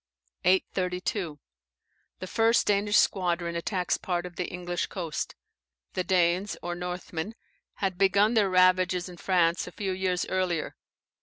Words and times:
832. 0.45 1.37
The 2.17 2.25
first 2.25 2.65
Danish 2.65 2.97
squadron 2.97 3.55
attacks 3.55 3.99
part 3.99 4.25
of 4.25 4.35
the 4.35 4.47
English 4.47 4.87
coast. 4.87 5.35
The 5.93 6.03
Danes, 6.03 6.57
or 6.63 6.73
Northmen, 6.73 7.35
had 7.75 7.99
begun 7.99 8.33
their 8.33 8.49
ravages 8.49 9.07
in 9.07 9.17
France 9.17 9.67
a 9.67 9.71
few 9.71 9.91
years 9.91 10.25
earlier. 10.27 10.75